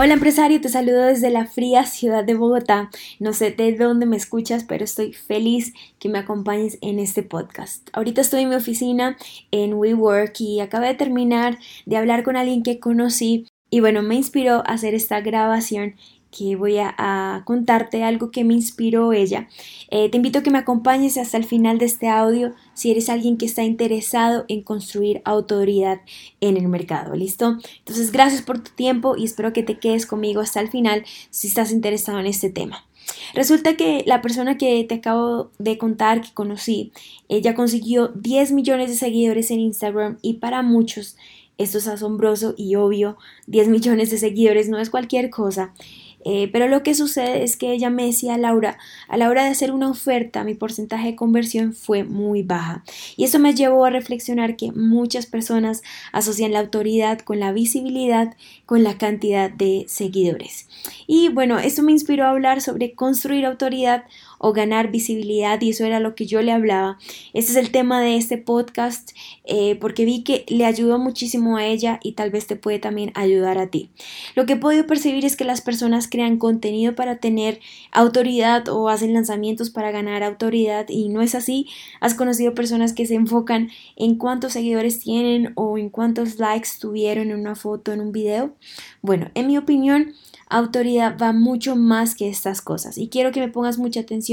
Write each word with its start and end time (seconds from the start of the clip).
Hola 0.00 0.14
empresario, 0.14 0.60
te 0.60 0.68
saludo 0.68 1.06
desde 1.06 1.28
la 1.28 1.46
fría 1.46 1.82
ciudad 1.84 2.22
de 2.22 2.34
Bogotá. 2.34 2.88
No 3.18 3.32
sé 3.32 3.50
de 3.50 3.74
dónde 3.74 4.06
me 4.06 4.16
escuchas, 4.16 4.62
pero 4.62 4.84
estoy 4.84 5.12
feliz 5.12 5.74
que 5.98 6.08
me 6.08 6.20
acompañes 6.20 6.78
en 6.82 7.00
este 7.00 7.24
podcast. 7.24 7.88
Ahorita 7.92 8.20
estoy 8.20 8.42
en 8.42 8.50
mi 8.50 8.54
oficina 8.54 9.16
en 9.50 9.74
WeWork 9.74 10.40
y 10.40 10.60
acabé 10.60 10.86
de 10.86 10.94
terminar 10.94 11.58
de 11.84 11.96
hablar 11.96 12.22
con 12.22 12.36
alguien 12.36 12.62
que 12.62 12.78
conocí 12.78 13.48
y 13.70 13.80
bueno, 13.80 14.02
me 14.02 14.14
inspiró 14.14 14.58
a 14.58 14.74
hacer 14.74 14.94
esta 14.94 15.20
grabación 15.20 15.96
que 16.30 16.56
voy 16.56 16.78
a, 16.78 17.42
contarte 17.44 18.04
algo 18.04 18.30
que 18.30 18.44
me 18.44 18.54
inspiró 18.54 19.12
ella. 19.12 19.48
Eh, 19.90 20.08
te 20.10 20.16
invito 20.16 20.40
a 20.40 20.42
que 20.42 20.50
me 20.50 20.58
acompañes 20.58 21.16
hasta 21.16 21.36
el 21.36 21.44
final 21.44 21.78
de 21.78 21.86
este 21.86 22.08
audio 22.08 22.52
si 22.74 22.90
eres 22.90 23.08
alguien 23.08 23.36
que 23.36 23.46
está 23.46 23.62
interesado 23.62 24.44
en 24.48 24.62
construir 24.62 25.22
autoridad 25.24 26.00
en 26.40 26.56
el 26.56 26.68
mercado. 26.68 27.14
¿Listo? 27.14 27.58
Entonces, 27.78 28.12
gracias 28.12 28.42
por 28.42 28.62
tu 28.62 28.70
tiempo 28.72 29.16
y 29.16 29.24
espero 29.24 29.52
que 29.52 29.62
te 29.62 29.78
quedes 29.78 30.06
conmigo 30.06 30.40
hasta 30.40 30.60
el 30.60 30.68
final 30.68 31.04
si 31.30 31.48
estás 31.48 31.72
interesado 31.72 32.18
en 32.18 32.26
este 32.26 32.50
tema. 32.50 32.84
Resulta 33.34 33.76
que 33.76 34.04
la 34.06 34.20
persona 34.20 34.58
que 34.58 34.84
te 34.84 34.96
acabo 34.96 35.50
de 35.58 35.78
contar 35.78 36.20
que 36.20 36.34
conocí, 36.34 36.92
ella 37.28 37.54
consiguió 37.54 38.08
10 38.08 38.52
millones 38.52 38.90
de 38.90 38.96
seguidores 38.96 39.50
en 39.50 39.60
Instagram 39.60 40.18
y 40.20 40.34
para 40.34 40.62
muchos 40.62 41.16
esto 41.58 41.78
es 41.78 41.88
asombroso 41.88 42.54
y 42.56 42.76
obvio, 42.76 43.18
10 43.48 43.68
millones 43.68 44.10
de 44.10 44.18
seguidores 44.18 44.68
no 44.68 44.78
es 44.78 44.90
cualquier 44.90 45.28
cosa. 45.28 45.74
Eh, 46.24 46.48
pero 46.52 46.68
lo 46.68 46.82
que 46.82 46.94
sucede 46.94 47.44
es 47.44 47.56
que 47.56 47.72
ella 47.72 47.90
me 47.90 48.06
decía, 48.06 48.36
Laura, 48.38 48.78
a 49.08 49.16
la 49.16 49.28
hora 49.28 49.44
de 49.44 49.50
hacer 49.50 49.72
una 49.72 49.88
oferta, 49.88 50.44
mi 50.44 50.54
porcentaje 50.54 51.08
de 51.08 51.16
conversión 51.16 51.72
fue 51.72 52.04
muy 52.04 52.42
baja. 52.42 52.84
Y 53.16 53.24
eso 53.24 53.38
me 53.38 53.54
llevó 53.54 53.84
a 53.84 53.90
reflexionar 53.90 54.56
que 54.56 54.72
muchas 54.72 55.26
personas 55.26 55.82
asocian 56.12 56.52
la 56.52 56.60
autoridad 56.60 57.20
con 57.20 57.40
la 57.40 57.52
visibilidad, 57.52 58.36
con 58.66 58.82
la 58.82 58.98
cantidad 58.98 59.50
de 59.50 59.84
seguidores. 59.88 60.68
Y 61.06 61.28
bueno, 61.28 61.58
esto 61.58 61.82
me 61.82 61.92
inspiró 61.92 62.24
a 62.24 62.30
hablar 62.30 62.60
sobre 62.60 62.92
construir 62.92 63.46
autoridad 63.46 64.04
o 64.38 64.52
ganar 64.52 64.90
visibilidad 64.90 65.60
y 65.60 65.70
eso 65.70 65.84
era 65.84 66.00
lo 66.00 66.14
que 66.14 66.26
yo 66.26 66.42
le 66.42 66.52
hablaba. 66.52 66.98
Este 67.34 67.52
es 67.52 67.56
el 67.56 67.70
tema 67.70 68.00
de 68.00 68.16
este 68.16 68.38
podcast 68.38 69.10
eh, 69.44 69.76
porque 69.80 70.04
vi 70.04 70.22
que 70.22 70.44
le 70.48 70.64
ayudó 70.64 70.98
muchísimo 70.98 71.56
a 71.56 71.66
ella 71.66 72.00
y 72.02 72.12
tal 72.12 72.30
vez 72.30 72.46
te 72.46 72.56
puede 72.56 72.78
también 72.78 73.12
ayudar 73.14 73.58
a 73.58 73.68
ti. 73.68 73.90
Lo 74.34 74.46
que 74.46 74.54
he 74.54 74.56
podido 74.56 74.86
percibir 74.86 75.24
es 75.24 75.36
que 75.36 75.44
las 75.44 75.60
personas 75.60 76.08
crean 76.08 76.38
contenido 76.38 76.94
para 76.94 77.18
tener 77.18 77.60
autoridad 77.92 78.68
o 78.68 78.88
hacen 78.88 79.12
lanzamientos 79.14 79.70
para 79.70 79.90
ganar 79.90 80.22
autoridad 80.22 80.86
y 80.88 81.08
no 81.08 81.22
es 81.22 81.34
así. 81.34 81.66
Has 82.00 82.14
conocido 82.14 82.54
personas 82.54 82.92
que 82.92 83.06
se 83.06 83.14
enfocan 83.14 83.70
en 83.96 84.16
cuántos 84.16 84.52
seguidores 84.52 85.00
tienen 85.00 85.52
o 85.54 85.78
en 85.78 85.90
cuántos 85.90 86.38
likes 86.38 86.70
tuvieron 86.80 87.30
en 87.30 87.40
una 87.40 87.54
foto, 87.54 87.92
en 87.92 88.00
un 88.00 88.12
video. 88.12 88.54
Bueno, 89.02 89.30
en 89.34 89.46
mi 89.46 89.56
opinión, 89.56 90.14
autoridad 90.48 91.16
va 91.20 91.32
mucho 91.32 91.76
más 91.76 92.14
que 92.14 92.28
estas 92.28 92.60
cosas. 92.62 92.98
Y 92.98 93.08
quiero 93.08 93.32
que 93.32 93.40
me 93.40 93.48
pongas 93.48 93.78
mucha 93.78 94.00
atención. 94.00 94.27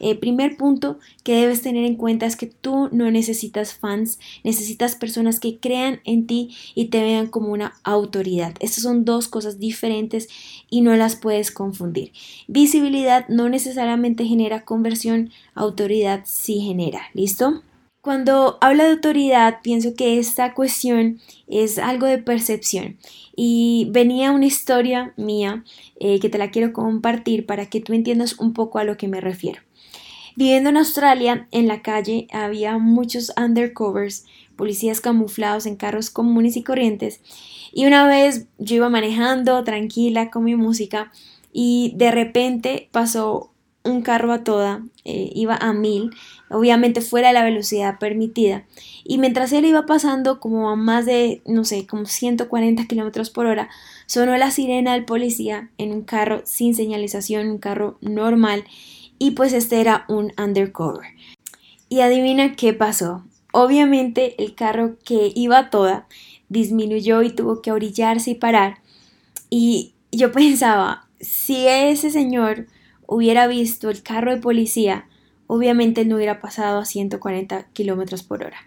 Eh, 0.00 0.14
primer 0.16 0.56
punto 0.56 0.98
que 1.22 1.36
debes 1.36 1.62
tener 1.62 1.84
en 1.84 1.96
cuenta 1.96 2.26
es 2.26 2.36
que 2.36 2.46
tú 2.46 2.88
no 2.92 3.10
necesitas 3.10 3.74
fans, 3.74 4.18
necesitas 4.44 4.96
personas 4.96 5.40
que 5.40 5.58
crean 5.58 6.00
en 6.04 6.26
ti 6.26 6.56
y 6.74 6.86
te 6.86 7.02
vean 7.02 7.28
como 7.28 7.48
una 7.48 7.74
autoridad. 7.84 8.54
Estas 8.60 8.82
son 8.82 9.04
dos 9.04 9.28
cosas 9.28 9.58
diferentes 9.58 10.28
y 10.70 10.80
no 10.80 10.96
las 10.96 11.16
puedes 11.16 11.50
confundir. 11.50 12.12
Visibilidad 12.46 13.28
no 13.28 13.48
necesariamente 13.48 14.24
genera 14.24 14.64
conversión, 14.64 15.30
autoridad 15.54 16.22
sí 16.24 16.60
genera. 16.60 17.02
¿Listo? 17.14 17.62
Cuando 18.08 18.56
habla 18.62 18.84
de 18.84 18.92
autoridad, 18.92 19.58
pienso 19.62 19.94
que 19.94 20.18
esta 20.18 20.54
cuestión 20.54 21.20
es 21.46 21.76
algo 21.76 22.06
de 22.06 22.16
percepción. 22.16 22.96
Y 23.36 23.88
venía 23.90 24.32
una 24.32 24.46
historia 24.46 25.12
mía 25.18 25.62
eh, 26.00 26.18
que 26.18 26.30
te 26.30 26.38
la 26.38 26.50
quiero 26.50 26.72
compartir 26.72 27.44
para 27.44 27.66
que 27.66 27.82
tú 27.82 27.92
entiendas 27.92 28.38
un 28.38 28.54
poco 28.54 28.78
a 28.78 28.84
lo 28.84 28.96
que 28.96 29.08
me 29.08 29.20
refiero. 29.20 29.60
Viviendo 30.36 30.70
en 30.70 30.78
Australia, 30.78 31.48
en 31.50 31.68
la 31.68 31.82
calle 31.82 32.28
había 32.32 32.78
muchos 32.78 33.30
undercovers, 33.36 34.24
policías 34.56 35.02
camuflados 35.02 35.66
en 35.66 35.76
carros 35.76 36.08
comunes 36.08 36.56
y 36.56 36.62
corrientes. 36.62 37.20
Y 37.74 37.84
una 37.84 38.06
vez 38.06 38.46
yo 38.56 38.76
iba 38.76 38.88
manejando 38.88 39.62
tranquila 39.64 40.30
con 40.30 40.44
mi 40.44 40.56
música 40.56 41.12
y 41.52 41.92
de 41.96 42.10
repente 42.10 42.88
pasó 42.90 43.52
un 43.88 44.02
carro 44.02 44.32
a 44.32 44.44
toda, 44.44 44.82
eh, 45.04 45.30
iba 45.34 45.56
a 45.56 45.72
mil, 45.72 46.10
obviamente 46.50 47.00
fuera 47.00 47.28
de 47.28 47.34
la 47.34 47.44
velocidad 47.44 47.98
permitida. 47.98 48.64
Y 49.04 49.18
mientras 49.18 49.52
él 49.52 49.64
iba 49.64 49.86
pasando 49.86 50.40
como 50.40 50.70
a 50.70 50.76
más 50.76 51.06
de, 51.06 51.42
no 51.46 51.64
sé, 51.64 51.86
como 51.86 52.06
140 52.06 52.86
kilómetros 52.86 53.30
por 53.30 53.46
hora, 53.46 53.68
sonó 54.06 54.36
la 54.36 54.50
sirena 54.50 54.92
del 54.92 55.04
policía 55.04 55.70
en 55.78 55.92
un 55.92 56.02
carro 56.02 56.42
sin 56.44 56.74
señalización, 56.74 57.48
un 57.48 57.58
carro 57.58 57.98
normal, 58.00 58.64
y 59.18 59.32
pues 59.32 59.52
este 59.52 59.80
era 59.80 60.04
un 60.08 60.32
undercover. 60.38 61.08
Y 61.88 62.00
adivina 62.00 62.54
qué 62.54 62.72
pasó. 62.72 63.24
Obviamente 63.52 64.42
el 64.42 64.54
carro 64.54 64.96
que 65.04 65.32
iba 65.34 65.58
a 65.58 65.70
toda 65.70 66.06
disminuyó 66.48 67.22
y 67.22 67.30
tuvo 67.30 67.62
que 67.62 67.72
orillarse 67.72 68.32
y 68.32 68.34
parar. 68.34 68.78
Y 69.50 69.92
yo 70.12 70.32
pensaba, 70.32 71.08
si 71.20 71.66
ese 71.66 72.10
señor 72.10 72.66
hubiera 73.08 73.46
visto 73.46 73.90
el 73.90 74.02
carro 74.02 74.30
de 74.30 74.40
policía, 74.40 75.08
obviamente 75.48 76.04
no 76.04 76.16
hubiera 76.16 76.40
pasado 76.40 76.78
a 76.78 76.84
140 76.84 77.64
kilómetros 77.72 78.22
por 78.22 78.44
hora. 78.44 78.58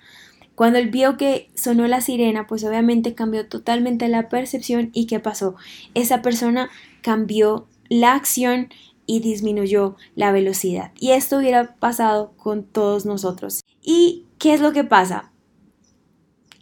Cuando 0.56 0.80
él 0.80 0.90
vio 0.90 1.16
que 1.16 1.50
sonó 1.56 1.88
la 1.88 2.02
sirena, 2.02 2.48
pues 2.48 2.64
obviamente 2.64 3.14
cambió 3.14 3.48
totalmente 3.48 4.10
la 4.10 4.30
percepción 4.30 4.90
y 4.94 5.06
¿qué 5.06 5.20
pasó? 5.20 5.56
Esa 5.94 6.22
persona 6.22 6.70
cambió 7.02 7.68
la 7.88 8.16
acción 8.16 8.70
y 9.06 9.20
disminuyó 9.20 9.96
la 10.16 10.32
velocidad. 10.32 10.92
Y 11.00 11.12
esto 11.12 11.38
hubiera 11.38 11.76
pasado 11.76 12.34
con 12.36 12.64
todos 12.64 13.06
nosotros. 13.06 13.62
¿Y 13.82 14.26
qué 14.40 14.54
es 14.54 14.62
lo 14.62 14.74
que 14.74 14.84
pasa? 14.84 15.32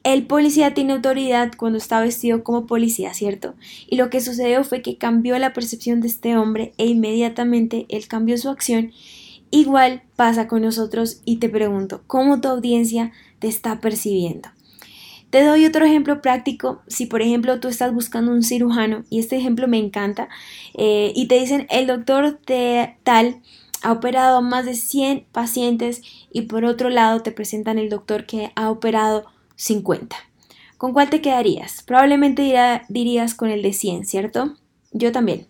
El 0.04 0.26
policía 0.26 0.74
tiene 0.74 0.94
autoridad 0.94 1.52
cuando 1.58 1.78
está 1.78 2.00
vestido 2.00 2.44
como 2.44 2.66
policía, 2.66 3.14
¿cierto? 3.14 3.56
Y 3.88 3.98
lo 3.98 4.10
que 4.10 4.22
sucedió 4.22 4.64
fue 4.64 4.82
que 4.82 4.98
cambió 4.98 5.38
la 5.40 5.54
percepción 5.54 6.00
de 6.02 6.08
este 6.08 6.38
hombre 6.38 6.74
e 6.78 6.86
inmediatamente 6.86 7.86
él 7.90 8.08
cambió 8.08 8.38
su 8.38 8.50
acción. 8.50 8.92
Igual 9.52 10.04
pasa 10.16 10.48
con 10.48 10.62
nosotros 10.62 11.22
y 11.26 11.38
te 11.38 11.50
pregunto, 11.50 12.02
¿cómo 12.08 12.40
tu 12.40 12.48
audiencia 12.48 13.12
te 13.40 13.48
está 13.48 13.82
percibiendo? 13.82 14.50
Te 15.30 15.44
doy 15.44 15.66
otro 15.66 15.86
ejemplo 15.86 16.22
práctico. 16.22 16.82
Si 16.88 17.06
por 17.06 17.22
ejemplo 17.22 17.60
tú 17.60 17.68
estás 17.68 17.94
buscando 17.94 18.32
un 18.32 18.44
cirujano, 18.44 19.04
y 19.10 19.20
este 19.20 19.38
ejemplo 19.38 19.68
me 19.68 19.78
encanta, 19.78 20.30
eh, 20.76 21.12
y 21.16 21.28
te 21.28 21.40
dicen 21.40 21.68
el 21.70 21.88
doctor 21.88 22.40
tal 23.04 23.42
ha 23.82 23.92
operado 23.92 24.38
a 24.38 24.42
más 24.42 24.66
de 24.66 24.76
100 24.76 25.26
pacientes 25.32 26.02
y 26.32 26.44
por 26.44 26.66
otro 26.66 26.90
lado 26.90 27.22
te 27.22 27.32
presentan 27.32 27.78
el 27.80 27.90
doctor 27.90 28.26
que 28.26 28.52
ha 28.56 28.70
operado 28.70 29.26
50. 29.60 30.16
¿Con 30.78 30.94
cuál 30.94 31.10
te 31.10 31.22
quedarías? 31.22 31.84
Probablemente 31.84 32.54
dirías 32.88 33.36
con 33.36 33.50
el 33.50 33.62
de 33.62 33.74
100, 33.74 34.06
¿cierto? 34.06 34.56
Yo 34.94 35.12
también. 35.12 35.48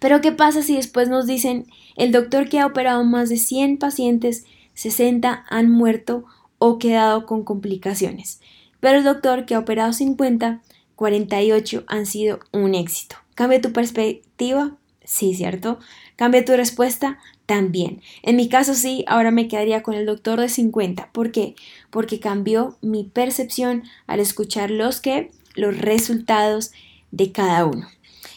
Pero 0.00 0.22
¿qué 0.22 0.32
pasa 0.32 0.62
si 0.62 0.74
después 0.74 1.10
nos 1.10 1.26
dicen 1.26 1.66
el 1.96 2.12
doctor 2.12 2.48
que 2.48 2.58
ha 2.58 2.66
operado 2.66 3.04
más 3.04 3.28
de 3.28 3.36
100 3.36 3.76
pacientes, 3.76 4.46
60 4.72 5.44
han 5.48 5.70
muerto 5.70 6.24
o 6.56 6.78
quedado 6.78 7.26
con 7.26 7.44
complicaciones? 7.44 8.40
Pero 8.80 8.98
el 8.98 9.04
doctor 9.04 9.44
que 9.44 9.54
ha 9.54 9.58
operado 9.58 9.92
50, 9.92 10.62
48 10.96 11.84
han 11.86 12.06
sido 12.06 12.40
un 12.52 12.74
éxito. 12.74 13.16
¿Cambia 13.34 13.60
tu 13.60 13.72
perspectiva? 13.72 14.78
Sí, 15.08 15.34
¿cierto? 15.34 15.78
¿Cambia 16.16 16.44
tu 16.44 16.52
respuesta? 16.52 17.18
También. 17.46 18.02
En 18.22 18.36
mi 18.36 18.50
caso 18.50 18.74
sí, 18.74 19.06
ahora 19.08 19.30
me 19.30 19.48
quedaría 19.48 19.82
con 19.82 19.94
el 19.94 20.04
doctor 20.04 20.38
de 20.38 20.50
50. 20.50 21.08
¿Por 21.12 21.32
qué? 21.32 21.54
Porque 21.88 22.20
cambió 22.20 22.76
mi 22.82 23.04
percepción 23.04 23.84
al 24.06 24.20
escuchar 24.20 24.70
los 24.70 25.00
que, 25.00 25.30
los 25.54 25.78
resultados 25.78 26.72
de 27.10 27.32
cada 27.32 27.64
uno. 27.64 27.88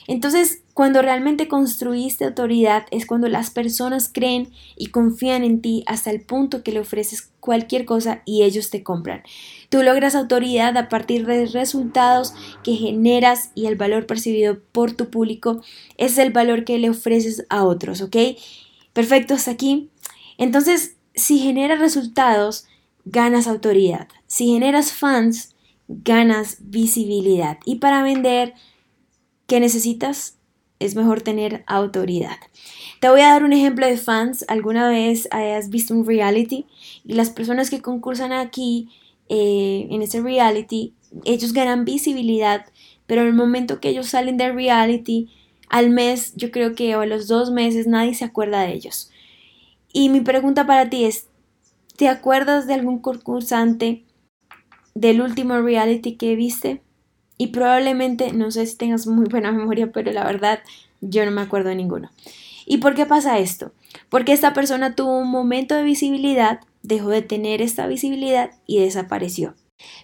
Entonces, 0.07 0.60
cuando 0.73 1.01
realmente 1.01 1.47
construiste 1.47 2.25
autoridad 2.25 2.85
es 2.91 3.05
cuando 3.05 3.27
las 3.27 3.49
personas 3.49 4.09
creen 4.11 4.51
y 4.77 4.87
confían 4.87 5.43
en 5.43 5.61
ti 5.61 5.83
hasta 5.85 6.11
el 6.11 6.21
punto 6.21 6.63
que 6.63 6.71
le 6.71 6.79
ofreces 6.79 7.29
cualquier 7.39 7.85
cosa 7.85 8.21
y 8.25 8.43
ellos 8.43 8.69
te 8.69 8.83
compran. 8.83 9.23
Tú 9.69 9.83
logras 9.83 10.15
autoridad 10.15 10.77
a 10.77 10.87
partir 10.87 11.25
de 11.25 11.45
resultados 11.45 12.33
que 12.63 12.75
generas 12.75 13.51
y 13.53 13.65
el 13.65 13.75
valor 13.75 14.05
percibido 14.05 14.59
por 14.71 14.93
tu 14.93 15.09
público 15.09 15.61
es 15.97 16.17
el 16.17 16.31
valor 16.31 16.63
que 16.63 16.77
le 16.77 16.89
ofreces 16.89 17.45
a 17.49 17.65
otros, 17.65 18.01
¿ok? 18.01 18.15
Perfecto, 18.93 19.33
hasta 19.33 19.51
aquí. 19.51 19.89
Entonces, 20.37 20.95
si 21.15 21.39
generas 21.39 21.79
resultados, 21.79 22.65
ganas 23.05 23.47
autoridad. 23.47 24.07
Si 24.27 24.47
generas 24.47 24.93
fans, 24.93 25.55
ganas 25.87 26.57
visibilidad. 26.61 27.57
Y 27.65 27.75
para 27.75 28.03
vender, 28.03 28.53
¿qué 29.47 29.59
necesitas? 29.59 30.37
Es 30.81 30.95
mejor 30.95 31.21
tener 31.21 31.63
autoridad. 31.67 32.37
Te 32.99 33.09
voy 33.09 33.21
a 33.21 33.29
dar 33.29 33.43
un 33.43 33.53
ejemplo 33.53 33.85
de 33.85 33.97
fans. 33.97 34.45
¿Alguna 34.47 34.89
vez 34.89 35.27
has 35.31 35.69
visto 35.69 35.93
un 35.93 36.05
reality? 36.05 36.65
Y 37.03 37.13
las 37.13 37.29
personas 37.29 37.69
que 37.69 37.81
concursan 37.81 38.31
aquí 38.31 38.89
eh, 39.29 39.87
en 39.89 40.01
ese 40.01 40.21
reality, 40.21 40.93
ellos 41.25 41.53
ganan 41.53 41.85
visibilidad 41.85 42.65
pero 43.11 43.23
en 43.23 43.27
el 43.27 43.33
momento 43.33 43.81
que 43.81 43.89
ellos 43.89 44.07
salen 44.07 44.37
de 44.37 44.53
reality, 44.53 45.27
al 45.67 45.89
mes, 45.89 46.33
yo 46.37 46.49
creo 46.49 46.75
que 46.75 46.95
o 46.95 47.01
a 47.01 47.05
los 47.05 47.27
dos 47.27 47.51
meses, 47.51 47.85
nadie 47.85 48.13
se 48.13 48.23
acuerda 48.23 48.61
de 48.61 48.71
ellos. 48.71 49.11
Y 49.91 50.07
mi 50.07 50.21
pregunta 50.21 50.65
para 50.65 50.89
ti 50.89 51.03
es, 51.03 51.27
¿te 51.97 52.07
acuerdas 52.07 52.67
de 52.67 52.75
algún 52.75 52.99
concursante 52.99 54.05
del 54.95 55.19
último 55.19 55.59
reality 55.59 56.15
que 56.15 56.37
viste? 56.37 56.83
Y 57.41 57.47
probablemente, 57.47 58.33
no 58.33 58.51
sé 58.51 58.67
si 58.67 58.77
tengas 58.77 59.07
muy 59.07 59.25
buena 59.25 59.51
memoria, 59.51 59.91
pero 59.91 60.11
la 60.11 60.23
verdad, 60.23 60.59
yo 61.01 61.25
no 61.25 61.31
me 61.31 61.41
acuerdo 61.41 61.69
de 61.69 61.75
ninguno. 61.75 62.11
¿Y 62.67 62.77
por 62.77 62.93
qué 62.93 63.07
pasa 63.07 63.39
esto? 63.39 63.71
Porque 64.09 64.31
esta 64.31 64.53
persona 64.53 64.93
tuvo 64.93 65.17
un 65.17 65.31
momento 65.31 65.73
de 65.73 65.81
visibilidad, 65.81 66.59
dejó 66.83 67.09
de 67.09 67.23
tener 67.23 67.63
esta 67.63 67.87
visibilidad 67.87 68.51
y 68.67 68.77
desapareció. 68.81 69.55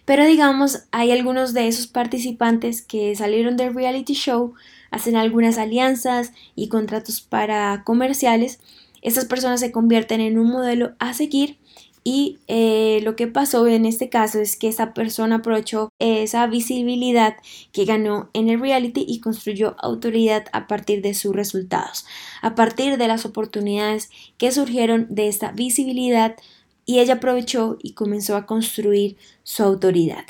Pero 0.04 0.25
digamos, 0.25 0.86
hay 0.89 1.12
algunos 1.12 1.54
de 1.54 1.68
esos 1.68 1.86
participantes 1.86 2.81
que 2.81 3.16
salieron 3.16 3.56
del 3.56 3.75
reality 3.75 4.16
show, 4.16 4.56
hacen 4.90 5.16
algunas 5.16 5.60
alianzas 5.60 6.31
y 6.56 6.69
contratos 6.69 7.22
para 7.22 7.83
comerciales. 7.83 8.60
Estas 9.04 9.25
personas 9.25 9.60
se 9.60 9.72
convierten 9.72 10.22
en 10.22 10.40
un 10.40 10.48
modelo 10.48 10.95
a 10.98 11.13
seguir 11.13 11.60
y 12.09 12.39
eh, 12.48 13.01
lo 13.04 13.18
que 13.18 13.27
pasó 13.27 13.68
en 13.68 13.86
este 13.86 14.07
caso 14.07 14.39
es 14.39 14.56
que 14.56 14.69
esa 14.69 14.94
persona 14.94 15.36
aprovechó 15.36 15.89
esa 16.00 16.48
visibilidad 16.48 17.36
que 17.74 17.83
ganó 17.83 18.30
en 18.31 18.48
el 18.48 18.62
reality 18.62 19.04
y 19.06 19.19
construyó 19.19 19.75
autoridad 19.77 20.45
a 20.54 20.68
partir 20.68 21.01
de 21.01 21.13
sus 21.13 21.36
resultados, 21.36 22.06
a 22.42 22.56
partir 22.56 22.98
de 22.98 23.09
las 23.09 23.25
oportunidades 23.25 24.09
que 24.38 24.54
surgieron 24.54 25.07
de 25.09 25.27
esta 25.27 25.51
visibilidad 25.51 26.38
y 26.86 27.00
ella 27.00 27.15
aprovechó 27.15 27.77
y 27.83 27.92
comenzó 27.92 28.38
a 28.38 28.45
construir 28.45 29.18
su 29.44 29.63
autoridad. 29.63 30.24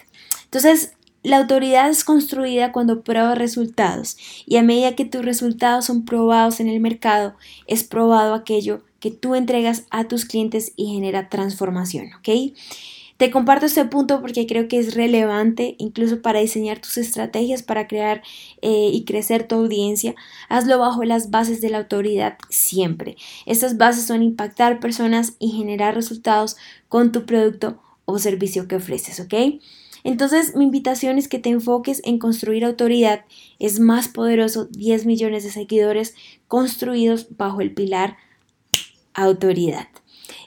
Entonces, 0.45 0.93
la 1.21 1.37
autoridad 1.37 1.91
es 1.91 2.03
construida 2.03 2.71
cuando 2.71 3.03
prueba 3.03 3.35
resultados 3.35 4.17
y 4.47 4.57
a 4.57 4.63
medida 4.63 4.95
que 4.95 5.05
tus 5.05 5.23
resultados 5.23 5.85
son 5.85 6.05
probados 6.05 6.59
en 6.59 6.69
el 6.69 6.79
mercado, 6.79 7.35
es 7.67 7.83
probado 7.83 8.33
aquello 8.33 8.81
que 8.99 9.11
tú 9.11 9.35
entregas 9.35 9.85
a 9.89 10.05
tus 10.05 10.25
clientes 10.25 10.73
y 10.75 10.93
genera 10.93 11.29
transformación, 11.29 12.09
¿ok? 12.19 12.53
Te 13.17 13.31
comparto 13.31 13.65
este 13.65 13.83
punto 13.85 14.21
porque 14.21 14.45
creo 14.45 14.67
que 14.67 14.77
es 14.77 14.93
relevante 14.93 15.75
incluso 15.79 16.21
para 16.21 16.39
diseñar 16.39 16.79
tus 16.79 16.97
estrategias 16.97 17.63
para 17.63 17.87
crear 17.87 18.21
eh, 18.61 18.91
y 18.93 19.05
crecer 19.05 19.47
tu 19.47 19.55
audiencia. 19.55 20.13
Hazlo 20.49 20.77
bajo 20.77 21.03
las 21.03 21.31
bases 21.31 21.59
de 21.59 21.71
la 21.71 21.79
autoridad 21.79 22.37
siempre. 22.49 23.17
Estas 23.47 23.77
bases 23.77 24.05
son 24.05 24.21
impactar 24.21 24.79
personas 24.79 25.33
y 25.39 25.49
generar 25.49 25.95
resultados 25.95 26.57
con 26.89 27.11
tu 27.11 27.25
producto 27.25 27.81
o 28.05 28.19
servicio 28.19 28.67
que 28.67 28.75
ofreces, 28.75 29.19
¿ok? 29.19 29.33
Entonces, 30.03 30.55
mi 30.55 30.63
invitación 30.63 31.17
es 31.17 31.27
que 31.27 31.39
te 31.39 31.49
enfoques 31.49 32.01
en 32.05 32.19
construir 32.19 32.63
autoridad. 32.63 33.25
Es 33.57 33.79
más 33.79 34.07
poderoso 34.07 34.65
10 34.65 35.07
millones 35.07 35.43
de 35.43 35.49
seguidores 35.49 36.15
construidos 36.47 37.35
bajo 37.35 37.61
el 37.61 37.73
pilar 37.73 38.15
autoridad. 39.17 39.87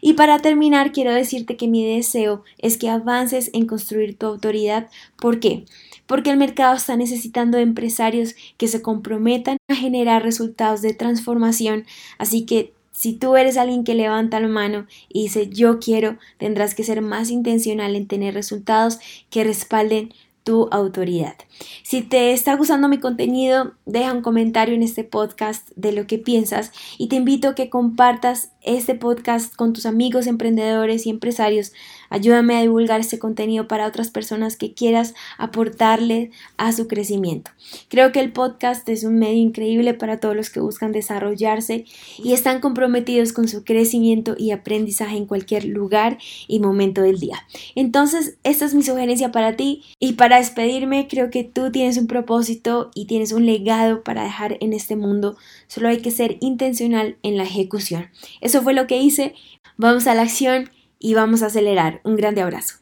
Y 0.00 0.14
para 0.14 0.38
terminar, 0.38 0.92
quiero 0.92 1.12
decirte 1.12 1.56
que 1.56 1.68
mi 1.68 1.84
deseo 1.84 2.42
es 2.58 2.78
que 2.78 2.88
avances 2.88 3.50
en 3.52 3.66
construir 3.66 4.16
tu 4.16 4.26
autoridad. 4.26 4.88
¿Por 5.16 5.40
qué? 5.40 5.66
Porque 6.06 6.30
el 6.30 6.38
mercado 6.38 6.74
está 6.74 6.96
necesitando 6.96 7.58
empresarios 7.58 8.34
que 8.56 8.68
se 8.68 8.82
comprometan 8.82 9.58
a 9.68 9.74
generar 9.74 10.22
resultados 10.22 10.80
de 10.80 10.94
transformación. 10.94 11.84
Así 12.18 12.46
que 12.46 12.72
si 12.92 13.14
tú 13.14 13.36
eres 13.36 13.56
alguien 13.56 13.84
que 13.84 13.94
levanta 13.94 14.40
la 14.40 14.48
mano 14.48 14.86
y 15.08 15.22
dice 15.22 15.48
yo 15.48 15.78
quiero, 15.78 16.18
tendrás 16.38 16.74
que 16.74 16.84
ser 16.84 17.02
más 17.02 17.30
intencional 17.30 17.94
en 17.94 18.06
tener 18.06 18.34
resultados 18.34 18.98
que 19.30 19.44
respalden 19.44 20.12
tu 20.44 20.68
autoridad. 20.70 21.34
Si 21.82 22.02
te 22.02 22.32
está 22.32 22.56
gustando 22.56 22.88
mi 22.88 22.98
contenido, 22.98 23.74
deja 23.86 24.12
un 24.12 24.22
comentario 24.22 24.74
en 24.74 24.82
este 24.82 25.04
podcast 25.04 25.70
de 25.76 25.92
lo 25.92 26.06
que 26.06 26.18
piensas 26.18 26.72
y 26.98 27.08
te 27.08 27.16
invito 27.16 27.48
a 27.48 27.54
que 27.54 27.68
compartas 27.70 28.52
este 28.62 28.94
podcast 28.94 29.54
con 29.54 29.72
tus 29.72 29.86
amigos 29.86 30.26
emprendedores 30.26 31.06
y 31.06 31.10
empresarios. 31.10 31.72
Ayúdame 32.08 32.56
a 32.56 32.62
divulgar 32.62 33.00
este 33.00 33.18
contenido 33.18 33.68
para 33.68 33.86
otras 33.86 34.10
personas 34.10 34.56
que 34.56 34.74
quieras 34.74 35.14
aportarle 35.38 36.30
a 36.56 36.72
su 36.72 36.88
crecimiento. 36.88 37.50
Creo 37.88 38.12
que 38.12 38.20
el 38.20 38.32
podcast 38.32 38.88
es 38.88 39.04
un 39.04 39.18
medio 39.18 39.38
increíble 39.38 39.94
para 39.94 40.18
todos 40.18 40.34
los 40.34 40.50
que 40.50 40.60
buscan 40.60 40.92
desarrollarse 40.92 41.84
y 42.18 42.32
están 42.32 42.60
comprometidos 42.60 43.32
con 43.32 43.48
su 43.48 43.64
crecimiento 43.64 44.34
y 44.36 44.50
aprendizaje 44.50 45.16
en 45.16 45.26
cualquier 45.26 45.64
lugar 45.64 46.18
y 46.48 46.58
momento 46.58 47.02
del 47.02 47.20
día. 47.20 47.46
Entonces, 47.74 48.36
esta 48.42 48.64
es 48.64 48.74
mi 48.74 48.82
sugerencia 48.82 49.30
para 49.30 49.56
ti 49.56 49.82
y 49.98 50.14
para 50.14 50.38
despedirme, 50.38 51.06
creo 51.08 51.30
que 51.30 51.44
tú 51.44 51.70
tienes 51.70 51.96
un 51.96 52.06
propósito 52.06 52.90
y 52.94 53.06
tienes 53.06 53.32
un 53.32 53.46
legado 53.46 54.02
para 54.02 54.24
dejar 54.24 54.56
en 54.60 54.72
este 54.72 54.96
mundo. 54.96 55.36
Solo 55.68 55.88
hay 55.88 55.98
que 55.98 56.10
ser 56.10 56.38
intencional 56.40 57.16
en 57.22 57.36
la 57.36 57.44
ejecución. 57.44 58.08
Eso 58.50 58.62
fue 58.62 58.74
lo 58.74 58.88
que 58.88 58.96
hice. 58.96 59.36
Vamos 59.76 60.08
a 60.08 60.14
la 60.16 60.22
acción 60.22 60.70
y 60.98 61.14
vamos 61.14 61.44
a 61.44 61.46
acelerar. 61.46 62.00
Un 62.02 62.16
grande 62.16 62.42
abrazo. 62.42 62.79